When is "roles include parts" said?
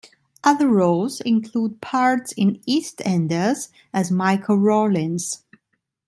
0.67-2.31